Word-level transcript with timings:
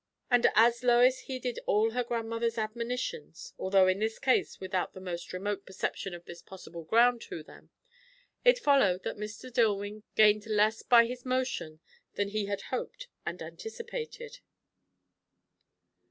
And 0.31 0.47
as 0.55 0.81
Lois 0.81 1.19
heeded 1.25 1.59
all 1.67 1.91
her 1.91 2.03
grandmother's 2.03 2.57
admonitions, 2.57 3.53
although 3.59 3.85
in 3.87 3.99
this 3.99 4.17
case 4.17 4.59
without 4.59 4.93
the 4.95 4.99
most 4.99 5.31
remote 5.31 5.63
perception 5.63 6.15
of 6.15 6.25
this 6.25 6.41
possible 6.41 6.83
ground 6.83 7.21
to 7.29 7.43
them, 7.43 7.69
it 8.43 8.57
followed 8.57 9.03
that 9.03 9.17
Mr. 9.17 9.53
Dillwyn 9.53 10.01
gained 10.15 10.47
less 10.47 10.81
by 10.81 11.05
his 11.05 11.23
motion 11.23 11.81
than 12.15 12.29
he 12.29 12.47
had 12.47 12.61
hoped 12.73 13.09
and 13.27 13.43
anticipated. 13.43 14.39